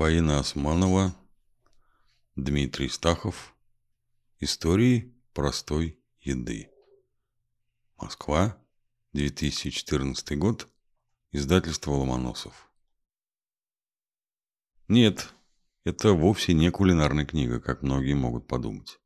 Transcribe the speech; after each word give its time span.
Фаина 0.00 0.38
Османова, 0.38 1.14
Дмитрий 2.34 2.88
Стахов. 2.88 3.54
Истории 4.38 5.14
простой 5.34 6.00
еды. 6.22 6.70
Москва, 7.98 8.56
2014 9.12 10.38
год. 10.38 10.68
Издательство 11.32 11.90
Ломоносов. 11.90 12.72
Нет, 14.88 15.34
это 15.84 16.14
вовсе 16.14 16.54
не 16.54 16.70
кулинарная 16.70 17.26
книга, 17.26 17.60
как 17.60 17.82
многие 17.82 18.14
могут 18.14 18.46
подумать. 18.46 18.98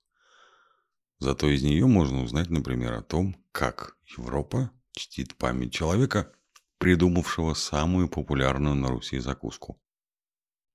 Зато 1.19 1.49
из 1.49 1.65
нее 1.65 1.89
можно 1.89 2.23
узнать, 2.23 2.51
например, 2.51 2.93
о 2.93 3.03
том, 3.03 3.35
как 3.51 3.97
Европа 4.17 4.71
чтит 4.93 5.35
память 5.35 5.75
человека, 5.75 6.33
придумавшего 6.79 7.55
самую 7.55 8.09
популярную 8.09 8.77
на 8.77 8.91
Руси 8.91 9.19
закуску. 9.19 9.81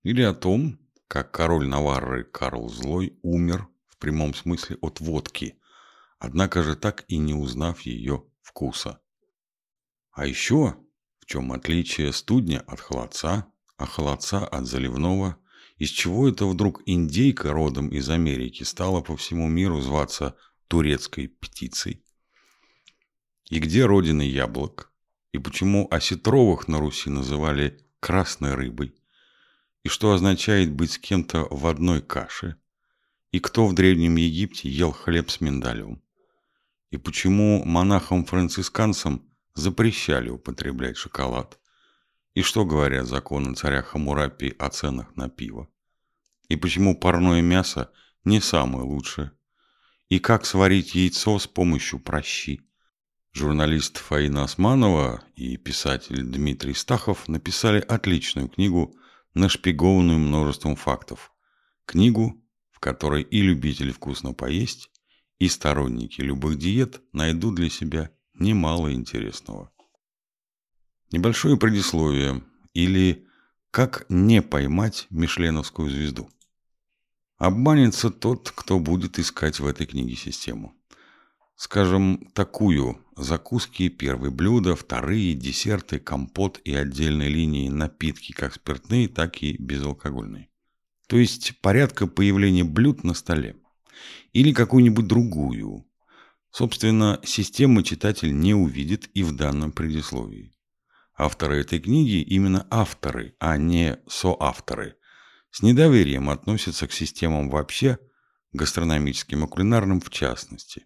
Или 0.04 0.22
о 0.22 0.34
том, 0.34 0.80
как 1.08 1.32
король 1.32 1.68
Наварры 1.68 2.24
Карл 2.24 2.70
Злой 2.70 3.18
умер 3.22 3.68
в 3.88 3.98
прямом 3.98 4.34
смысле 4.34 4.78
от 4.82 5.02
водки, 5.02 5.60
однако 6.20 6.64
же 6.64 6.76
так 6.76 7.04
и 7.08 7.18
не 7.18 7.34
узнав 7.34 7.82
ее 7.82 8.24
вкуса. 8.42 9.02
А 10.12 10.26
еще, 10.26 10.76
в 11.20 11.26
чем 11.26 11.52
отличие 11.52 12.14
студня 12.14 12.62
от 12.62 12.80
холодца, 12.80 13.52
а 13.78 13.86
холодца 13.86 14.46
от 14.46 14.66
заливного, 14.66 15.38
из 15.78 15.90
чего 15.90 16.28
это 16.28 16.46
вдруг 16.46 16.82
индейка 16.86 17.52
родом 17.52 17.90
из 17.90 18.10
Америки 18.10 18.64
стала 18.64 19.02
по 19.02 19.16
всему 19.18 19.48
миру 19.48 19.82
зваться 19.82 20.36
турецкой 20.68 21.28
птицей? 21.28 22.04
И 23.50 23.60
где 23.60 23.86
родина 23.86 24.22
яблок? 24.22 24.94
И 25.32 25.40
почему 25.40 25.88
осетровых 25.90 26.68
на 26.68 26.80
Руси 26.80 27.10
называли 27.10 27.86
красной 28.00 28.56
рыбой? 28.56 28.99
И 29.84 29.90
что 29.90 30.12
означает 30.12 30.72
быть 30.72 30.92
с 30.92 30.98
кем-то 30.98 31.48
в 31.50 31.66
одной 31.68 32.02
каше? 32.02 32.58
И 33.32 33.40
кто 33.40 33.68
в 33.68 33.74
Древнем 33.74 34.16
Египте 34.16 34.70
ел 34.70 34.92
хлеб 34.92 35.30
с 35.30 35.40
миндалем? 35.40 36.02
И 36.92 36.98
почему 36.98 37.64
монахам-францисканцам 37.64 39.24
запрещали 39.54 40.30
употреблять 40.30 40.98
шоколад? 40.98 41.60
И 42.34 42.42
что 42.42 42.66
говорят 42.66 43.08
законы 43.08 43.56
царя 43.56 43.82
Хамурапи 43.82 44.56
о 44.58 44.70
ценах 44.70 45.16
на 45.16 45.30
пиво? 45.30 45.70
И 46.48 46.56
почему 46.56 46.98
парное 46.98 47.42
мясо 47.42 47.92
не 48.26 48.42
самое 48.42 48.84
лучшее? 48.84 49.32
И 50.10 50.20
как 50.20 50.46
сварить 50.46 50.96
яйцо 50.96 51.38
с 51.38 51.48
помощью 51.48 52.00
прощи? 52.00 52.62
Журналист 53.32 53.98
Фаина 53.98 54.44
Османова 54.44 55.24
и 55.36 55.56
писатель 55.58 56.24
Дмитрий 56.24 56.74
Стахов 56.74 57.28
написали 57.28 57.80
отличную 57.80 58.50
книгу 58.50 58.96
нашпигованную 59.34 60.20
множеством 60.20 60.76
фактов. 60.76 61.32
Книгу, 61.86 62.42
в 62.72 62.80
которой 62.80 63.24
и 63.24 63.42
любители 63.42 63.92
вкусно 63.92 64.34
поесть, 64.34 64.90
и 65.40 65.48
сторонники 65.48 66.22
любых 66.22 66.58
диет 66.58 67.02
найдут 67.14 67.56
для 67.56 67.70
себя 67.70 68.12
немало 68.34 68.94
интересного. 68.94 69.72
Небольшое 71.12 71.58
предисловие 71.58 72.44
или 72.74 73.26
«Как 73.72 74.06
не 74.10 74.42
поймать 74.42 75.08
мишленовскую 75.10 75.90
звезду». 75.90 76.30
Обманется 77.38 78.10
тот, 78.10 78.52
кто 78.52 78.80
будет 78.80 79.18
искать 79.18 79.60
в 79.60 79.66
этой 79.66 79.88
книге 79.88 80.16
систему. 80.16 80.74
Скажем, 81.60 82.32
такую 82.34 83.06
закуски, 83.18 83.90
первые 83.90 84.32
блюда, 84.32 84.78
вторые, 84.78 85.34
десерты, 85.34 86.00
компот 86.00 86.62
и 86.64 86.74
отдельные 86.74 87.28
линии 87.28 87.68
напитки, 87.68 88.32
как 88.32 88.54
спиртные, 88.54 89.10
так 89.10 89.44
и 89.44 89.58
безалкогольные. 89.58 90.48
То 91.08 91.18
есть 91.18 91.60
порядка 91.60 92.08
появления 92.08 92.64
блюд 92.64 93.04
на 93.04 93.14
столе. 93.14 93.58
Или 94.32 94.54
какую-нибудь 94.54 95.06
другую. 95.06 95.86
Собственно, 96.50 97.20
системы 97.26 97.84
читатель 97.84 98.34
не 98.40 98.54
увидит 98.54 99.10
и 99.14 99.22
в 99.22 99.36
данном 99.36 99.74
предисловии. 99.74 100.56
Авторы 101.14 101.60
этой 101.60 101.82
книги 101.82 102.22
именно 102.22 102.68
авторы, 102.70 103.36
а 103.38 103.58
не 103.58 104.00
соавторы. 104.08 104.96
С 105.52 105.62
недоверием 105.62 106.30
относятся 106.30 106.88
к 106.88 106.94
системам 106.94 107.50
вообще, 107.50 108.00
гастрономическим 108.54 109.44
и 109.44 109.48
кулинарным 109.50 110.00
в 110.00 110.10
частности. 110.10 110.86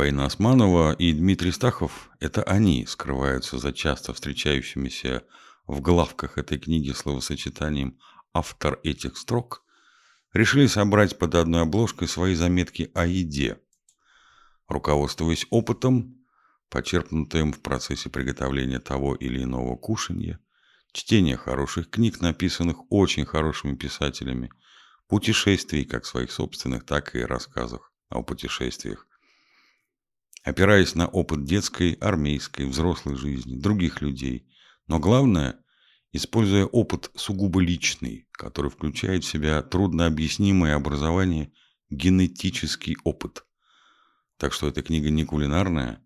Фаина 0.00 0.24
Османова 0.24 0.94
и 0.94 1.12
Дмитрий 1.12 1.52
Стахов– 1.52 2.08
это 2.20 2.42
они 2.44 2.86
скрываются 2.86 3.58
за 3.58 3.70
часто 3.74 4.14
встречающимися 4.14 5.24
в 5.66 5.82
главках 5.82 6.38
этой 6.38 6.58
книги 6.58 6.90
словосочетанием 6.92 7.98
«автор 8.32 8.80
этих 8.82 9.18
строк», 9.18 9.62
решили 10.32 10.68
собрать 10.68 11.18
под 11.18 11.34
одной 11.34 11.60
обложкой 11.64 12.08
свои 12.08 12.34
заметки 12.34 12.90
о 12.94 13.04
еде, 13.04 13.60
руководствуясь 14.68 15.46
опытом, 15.50 16.24
почерпнутым 16.70 17.52
в 17.52 17.60
процессе 17.60 18.08
приготовления 18.08 18.80
того 18.80 19.14
или 19.14 19.42
иного 19.42 19.76
кушанья, 19.76 20.40
чтения 20.92 21.36
хороших 21.36 21.90
книг, 21.90 22.22
написанных 22.22 22.90
очень 22.90 23.26
хорошими 23.26 23.76
писателями, 23.76 24.50
путешествий 25.08 25.84
как 25.84 26.06
своих 26.06 26.32
собственных, 26.32 26.86
так 26.86 27.14
и 27.14 27.20
рассказах 27.20 27.92
о 28.08 28.22
путешествиях, 28.22 29.06
опираясь 30.42 30.94
на 30.94 31.06
опыт 31.06 31.44
детской, 31.44 31.92
армейской, 31.94 32.66
взрослой 32.66 33.16
жизни, 33.16 33.58
других 33.58 34.00
людей. 34.00 34.46
Но 34.86 34.98
главное, 34.98 35.60
используя 36.12 36.64
опыт 36.64 37.10
сугубо 37.14 37.60
личный, 37.60 38.28
который 38.32 38.70
включает 38.70 39.24
в 39.24 39.28
себя 39.28 39.62
труднообъяснимое 39.62 40.74
образование, 40.74 41.52
генетический 41.90 42.96
опыт. 43.04 43.44
Так 44.36 44.52
что 44.52 44.68
эта 44.68 44.82
книга 44.82 45.10
не 45.10 45.24
кулинарная, 45.24 46.02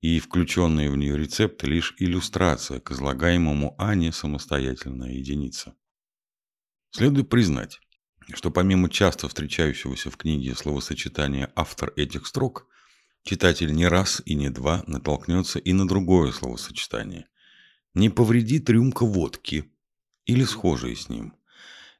и 0.00 0.20
включенные 0.20 0.90
в 0.90 0.96
нее 0.96 1.16
рецепты 1.16 1.66
лишь 1.66 1.94
иллюстрация 1.98 2.80
к 2.80 2.92
излагаемому, 2.92 3.74
а 3.78 3.94
не 3.94 4.12
самостоятельная 4.12 5.10
единица. 5.10 5.74
Следует 6.90 7.28
признать, 7.28 7.80
что 8.34 8.50
помимо 8.50 8.88
часто 8.88 9.28
встречающегося 9.28 10.10
в 10.10 10.16
книге 10.16 10.54
словосочетания 10.54 11.50
«автор 11.56 11.92
этих 11.96 12.26
строк», 12.26 12.67
Читатель 13.28 13.74
не 13.74 13.86
раз 13.86 14.22
и 14.24 14.34
не 14.34 14.48
два 14.48 14.82
натолкнется 14.86 15.58
и 15.58 15.74
на 15.74 15.86
другое 15.86 16.32
словосочетание. 16.32 17.26
Не 17.92 18.08
повредит 18.08 18.70
рюмка 18.70 19.04
водки 19.04 19.70
или 20.24 20.44
схожие 20.44 20.96
с 20.96 21.10
ним. 21.10 21.34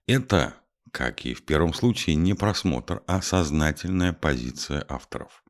Это, 0.07 0.55
как 0.91 1.27
и 1.27 1.35
в 1.35 1.45
первом 1.45 1.75
случае, 1.75 2.17
не 2.17 2.33
просмотр, 2.33 3.03
а 3.07 3.21
сознательная 3.21 4.15
позиция 4.15 4.83
авторов. 4.89 5.45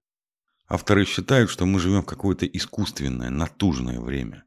Авторы 0.66 1.04
считают, 1.04 1.48
что 1.48 1.64
мы 1.64 1.78
живем 1.78 2.02
в 2.02 2.06
какое-то 2.06 2.44
искусственное, 2.44 3.30
натужное 3.30 4.00
время. 4.00 4.42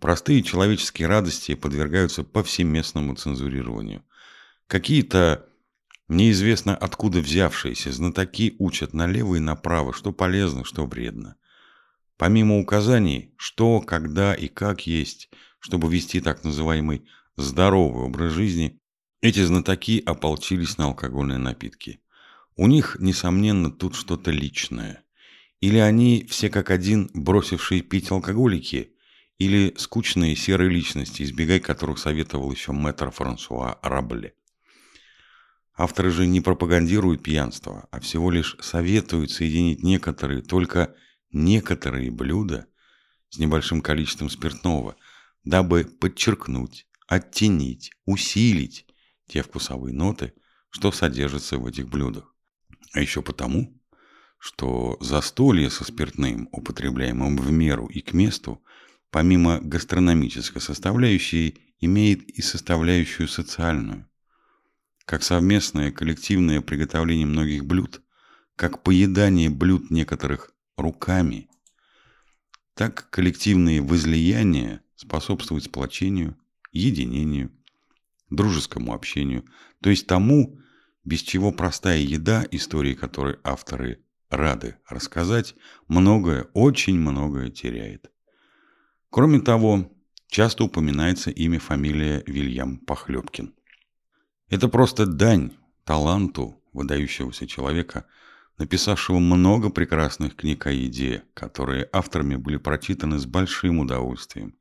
Простые 0.00 0.42
человеческие 0.42 1.06
радости 1.06 1.54
подвергаются 1.54 2.24
повсеместному 2.24 3.14
цензурированию. 3.14 4.02
Какие-то 4.66 5.48
Неизвестно 6.10 6.74
откуда 6.74 7.20
взявшиеся 7.20 7.92
знатоки 7.92 8.56
учат 8.58 8.92
налево 8.92 9.36
и 9.36 9.38
направо, 9.38 9.92
что 9.92 10.10
полезно, 10.10 10.64
что 10.64 10.84
вредно. 10.84 11.36
Помимо 12.16 12.58
указаний, 12.58 13.32
что, 13.36 13.80
когда 13.80 14.34
и 14.34 14.48
как 14.48 14.88
есть, 14.88 15.30
чтобы 15.60 15.88
вести 15.88 16.20
так 16.20 16.42
называемый 16.42 17.04
здоровый 17.36 18.06
образ 18.06 18.32
жизни, 18.32 18.80
эти 19.20 19.44
знатоки 19.44 20.02
ополчились 20.04 20.78
на 20.78 20.86
алкогольные 20.86 21.38
напитки. 21.38 22.00
У 22.56 22.66
них, 22.66 22.96
несомненно, 22.98 23.70
тут 23.70 23.94
что-то 23.94 24.32
личное. 24.32 25.04
Или 25.60 25.78
они 25.78 26.26
все 26.28 26.50
как 26.50 26.70
один 26.70 27.08
бросившие 27.14 27.82
пить 27.82 28.10
алкоголики, 28.10 28.96
или 29.38 29.74
скучные 29.78 30.34
серые 30.34 30.70
личности, 30.70 31.22
избегай 31.22 31.60
которых 31.60 32.00
советовал 32.00 32.50
еще 32.50 32.72
мэтр 32.72 33.12
Франсуа 33.12 33.78
Рабле. 33.80 34.34
Авторы 35.82 36.10
же 36.10 36.26
не 36.26 36.42
пропагандируют 36.42 37.22
пьянство, 37.22 37.88
а 37.90 38.00
всего 38.00 38.30
лишь 38.30 38.54
советуют 38.60 39.30
соединить 39.30 39.82
некоторые, 39.82 40.42
только 40.42 40.94
некоторые 41.32 42.10
блюда 42.10 42.66
с 43.30 43.38
небольшим 43.38 43.80
количеством 43.80 44.28
спиртного, 44.28 44.96
дабы 45.42 45.84
подчеркнуть, 45.84 46.86
оттенить, 47.08 47.92
усилить 48.04 48.84
те 49.26 49.42
вкусовые 49.42 49.94
ноты, 49.94 50.34
что 50.68 50.92
содержатся 50.92 51.56
в 51.56 51.66
этих 51.66 51.88
блюдах. 51.88 52.34
А 52.92 53.00
еще 53.00 53.22
потому, 53.22 53.74
что 54.36 54.98
застолье 55.00 55.70
со 55.70 55.84
спиртным, 55.84 56.50
употребляемым 56.52 57.38
в 57.38 57.50
меру 57.50 57.86
и 57.86 58.02
к 58.02 58.12
месту, 58.12 58.62
помимо 59.10 59.60
гастрономической 59.60 60.60
составляющей, 60.60 61.58
имеет 61.80 62.28
и 62.28 62.42
составляющую 62.42 63.28
социальную 63.28 64.09
как 65.10 65.24
совместное 65.24 65.90
коллективное 65.90 66.60
приготовление 66.60 67.26
многих 67.26 67.64
блюд, 67.64 68.00
как 68.54 68.84
поедание 68.84 69.50
блюд 69.50 69.90
некоторых 69.90 70.52
руками, 70.76 71.48
так 72.74 73.10
коллективные 73.10 73.82
возлияния 73.82 74.84
способствуют 74.94 75.64
сплочению, 75.64 76.38
единению, 76.70 77.50
дружескому 78.28 78.94
общению, 78.94 79.46
то 79.82 79.90
есть 79.90 80.06
тому, 80.06 80.60
без 81.02 81.22
чего 81.22 81.50
простая 81.50 81.98
еда, 81.98 82.46
истории 82.52 82.94
которой 82.94 83.38
авторы 83.42 84.04
рады 84.28 84.76
рассказать, 84.88 85.56
многое, 85.88 86.44
очень 86.54 87.00
многое 87.00 87.50
теряет. 87.50 88.12
Кроме 89.10 89.40
того, 89.40 89.90
часто 90.28 90.62
упоминается 90.62 91.32
имя 91.32 91.58
фамилия 91.58 92.22
Вильям 92.28 92.78
Похлебкин. 92.78 93.56
Это 94.50 94.68
просто 94.68 95.06
дань 95.06 95.52
таланту 95.84 96.60
выдающегося 96.72 97.46
человека, 97.46 98.04
написавшего 98.58 99.20
много 99.20 99.70
прекрасных 99.70 100.34
книг 100.34 100.66
о 100.66 100.72
еде, 100.72 101.22
которые 101.34 101.88
авторами 101.92 102.34
были 102.34 102.56
прочитаны 102.56 103.20
с 103.20 103.26
большим 103.26 103.78
удовольствием, 103.78 104.56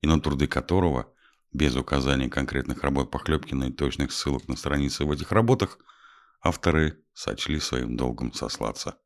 и 0.00 0.06
на 0.06 0.20
труды 0.20 0.46
которого, 0.46 1.12
без 1.52 1.74
указания 1.74 2.30
конкретных 2.30 2.84
работ 2.84 3.10
Похлебкина 3.10 3.64
и 3.64 3.72
точных 3.72 4.12
ссылок 4.12 4.46
на 4.46 4.54
страницы 4.54 5.04
в 5.04 5.10
этих 5.10 5.32
работах, 5.32 5.78
авторы 6.40 7.00
сочли 7.12 7.58
своим 7.58 7.96
долгом 7.96 8.32
сослаться. 8.32 8.98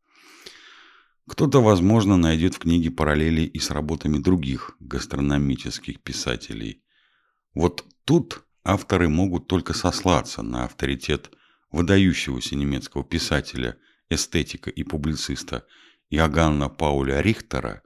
Кто-то, 1.27 1.63
возможно, 1.63 2.19
найдет 2.19 2.55
в 2.55 2.59
книге 2.59 2.91
параллели 2.91 3.43
и 3.43 3.59
с 3.59 3.71
работами 3.71 4.19
других 4.19 4.77
гастрономических 4.81 6.01
писателей. 6.01 6.83
Вот 7.55 7.85
тут 8.05 8.45
авторы 8.69 9.09
могут 9.09 9.47
только 9.47 9.73
сослаться 9.73 10.43
на 10.43 10.65
авторитет 10.65 11.31
выдающегося 11.73 12.55
немецкого 12.55 13.03
писателя, 13.03 13.79
эстетика 14.11 14.69
и 14.69 14.83
публициста 14.83 15.67
Иоганна 16.11 16.69
Пауля 16.69 17.23
Рихтера, 17.23 17.83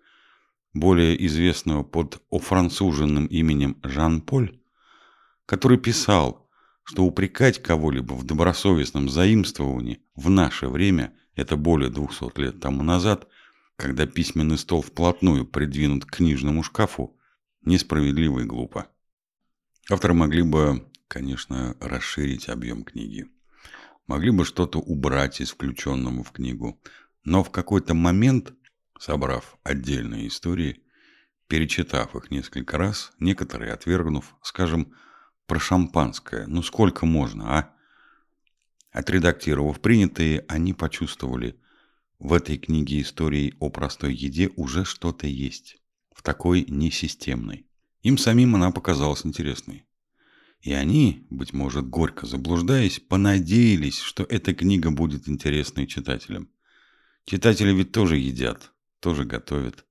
более 0.75 1.25
известного 1.27 1.85
под 1.85 2.21
офранцуженным 2.31 3.27
именем 3.27 3.79
Жан-Поль, 3.85 4.61
который 5.47 5.79
писал, 5.79 6.49
что 6.83 7.05
упрекать 7.05 7.63
кого-либо 7.63 8.15
в 8.15 8.25
добросовестном 8.25 9.09
заимствовании 9.09 10.03
в 10.17 10.31
наше 10.31 10.67
время, 10.67 11.15
это 11.37 11.57
более 11.57 11.91
200 11.91 12.41
лет 12.41 12.61
тому 12.61 12.83
назад, 12.83 13.29
когда 13.77 14.07
письменный 14.07 14.59
стол 14.59 14.83
вплотную 14.83 15.47
придвинут 15.47 16.07
к 16.07 16.17
книжному 16.17 16.65
шкафу, 16.65 17.17
несправедливо 17.65 18.41
и 18.41 18.45
глупо. 18.45 18.89
Авторы 19.91 20.15
могли 20.15 20.43
бы, 20.43 20.87
конечно, 21.09 21.77
расширить 21.81 22.49
объем 22.49 22.85
книги. 22.85 23.29
Могли 24.07 24.31
бы 24.31 24.45
что-то 24.45 24.79
убрать 24.79 25.41
из 25.41 25.51
включенного 25.51 26.23
в 26.23 26.31
книгу. 26.31 26.81
Но 27.25 27.43
в 27.43 27.51
какой-то 27.51 27.95
момент, 27.95 28.53
собрав 28.99 29.57
отдельные 29.65 30.29
истории, 30.29 30.83
перечитав 31.49 32.15
их 32.15 32.31
несколько 32.31 32.79
раз, 32.79 33.13
некоторые 33.19 33.73
отвергнув, 33.73 34.37
скажем, 34.43 34.95
про 35.47 35.59
шампанское, 35.59 36.47
ну 36.47 36.63
сколько 36.63 37.05
можно, 37.05 37.59
а? 37.59 37.75
Отредактировав 38.93 39.81
принятые, 39.81 40.45
они 40.49 40.75
почувствовали, 40.75 41.59
в 42.19 42.33
этой 42.35 42.57
книге 42.57 43.01
истории 43.01 43.55
о 43.59 43.69
простой 43.69 44.15
еде 44.15 44.51
уже 44.55 44.85
что-то 44.85 45.27
есть, 45.27 45.83
в 46.15 46.23
такой 46.23 46.65
несистемной. 46.69 47.67
Им 48.03 48.19
самим 48.19 48.57
она 48.57 48.71
показалась 48.71 49.25
интересной. 49.25 49.87
И 50.61 50.73
они, 50.73 51.27
быть 51.31 51.53
может, 51.53 51.89
горько 51.89 52.27
заблуждаясь, 52.27 53.01
понадеялись, 53.01 53.99
что 53.99 54.25
эта 54.25 54.55
книга 54.55 54.91
будет 54.91 55.29
интересной 55.29 55.87
читателям. 55.87 56.49
Читатели 57.25 57.73
ведь 57.73 57.93
тоже 57.93 58.17
едят, 58.17 58.73
тоже 59.01 59.25
готовят, 59.25 59.85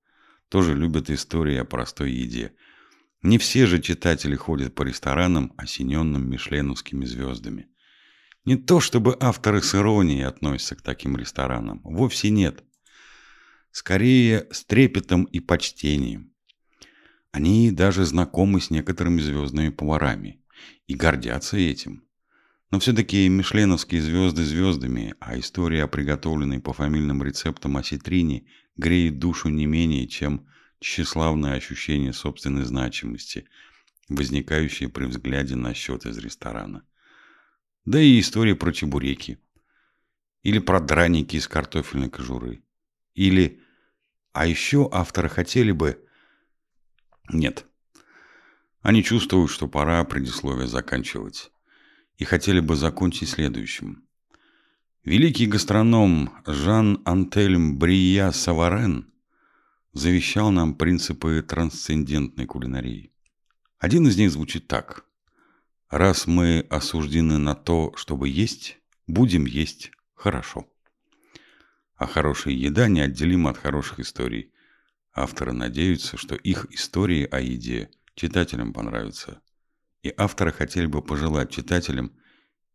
тоже 0.48 0.74
любят 0.74 1.10
истории 1.10 1.56
о 1.56 1.64
простой 1.64 2.12
еде. 2.12 2.54
Не 3.22 3.38
все 3.38 3.66
же 3.66 3.80
читатели 3.80 4.34
ходят 4.34 4.74
по 4.74 4.82
ресторанам, 4.82 5.52
осененным 5.56 6.28
мишленовскими 6.28 7.04
звездами. 7.04 7.68
Не 8.44 8.56
то 8.56 8.80
чтобы 8.80 9.16
авторы 9.20 9.62
с 9.62 9.74
иронией 9.74 10.26
относятся 10.26 10.74
к 10.74 10.82
таким 10.82 11.16
ресторанам. 11.16 11.80
Вовсе 11.84 12.30
нет. 12.30 12.64
Скорее, 13.70 14.48
с 14.50 14.64
трепетом 14.64 15.24
и 15.24 15.40
почтением. 15.40 16.31
Они 17.32 17.70
даже 17.70 18.04
знакомы 18.04 18.60
с 18.60 18.68
некоторыми 18.68 19.20
звездными 19.20 19.70
поварами 19.70 20.38
и 20.86 20.94
гордятся 20.94 21.56
этим. 21.56 22.04
Но 22.70 22.78
все-таки 22.78 23.26
мишленовские 23.28 24.02
звезды 24.02 24.44
звездами, 24.44 25.14
а 25.18 25.38
история 25.38 25.84
о 25.84 25.88
приготовленной 25.88 26.60
по 26.60 26.74
фамильным 26.74 27.22
рецептам 27.22 27.78
осетрине 27.78 28.46
греет 28.76 29.18
душу 29.18 29.48
не 29.48 29.64
менее, 29.64 30.06
чем 30.08 30.46
тщеславное 30.78 31.54
ощущение 31.54 32.12
собственной 32.12 32.64
значимости, 32.64 33.46
возникающее 34.08 34.90
при 34.90 35.06
взгляде 35.06 35.56
на 35.56 35.72
счет 35.72 36.04
из 36.04 36.18
ресторана. 36.18 36.84
Да 37.86 37.98
и 38.00 38.20
история 38.20 38.54
про 38.54 38.72
чебуреки. 38.72 39.38
Или 40.42 40.58
про 40.58 40.80
драники 40.80 41.36
из 41.36 41.48
картофельной 41.48 42.10
кожуры. 42.10 42.62
Или... 43.14 43.60
А 44.34 44.46
еще 44.46 44.88
авторы 44.92 45.30
хотели 45.30 45.72
бы... 45.72 45.98
Нет. 47.30 47.66
Они 48.80 49.02
чувствуют, 49.04 49.50
что 49.50 49.68
пора 49.68 50.02
предисловие 50.04 50.66
заканчивать. 50.66 51.52
И 52.16 52.24
хотели 52.24 52.60
бы 52.60 52.76
закончить 52.76 53.30
следующим. 53.30 54.04
Великий 55.04 55.46
гастроном 55.46 56.30
Жан-Антельм 56.46 57.78
Брия 57.78 58.30
Саварен 58.30 59.12
завещал 59.92 60.50
нам 60.50 60.74
принципы 60.74 61.42
трансцендентной 61.42 62.46
кулинарии. 62.46 63.12
Один 63.78 64.06
из 64.06 64.16
них 64.16 64.30
звучит 64.30 64.68
так. 64.68 65.04
Раз 65.90 66.28
мы 66.28 66.64
осуждены 66.70 67.38
на 67.38 67.54
то, 67.56 67.92
чтобы 67.96 68.28
есть, 68.28 68.78
будем 69.08 69.44
есть 69.44 69.90
хорошо. 70.14 70.68
А 71.96 72.06
хорошая 72.06 72.54
еда 72.54 72.86
неотделима 72.86 73.50
от 73.50 73.58
хороших 73.58 73.98
историй. 73.98 74.51
Авторы 75.14 75.52
надеются, 75.52 76.16
что 76.16 76.34
их 76.34 76.66
истории 76.72 77.28
о 77.30 77.40
еде 77.40 77.90
читателям 78.14 78.72
понравятся. 78.72 79.42
И 80.02 80.12
авторы 80.16 80.52
хотели 80.52 80.86
бы 80.86 81.02
пожелать 81.02 81.50
читателям, 81.50 82.12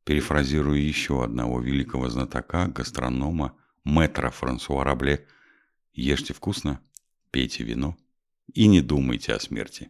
перефразируя 0.03 0.79
еще 0.79 1.23
одного 1.23 1.59
великого 1.59 2.09
знатока, 2.09 2.67
гастронома, 2.67 3.57
мэтра 3.83 4.29
Франсуа 4.29 4.83
Рабле, 4.83 5.27
«Ешьте 5.93 6.33
вкусно, 6.33 6.79
пейте 7.31 7.63
вино 7.63 7.97
и 8.53 8.67
не 8.67 8.81
думайте 8.81 9.33
о 9.33 9.39
смерти». 9.39 9.89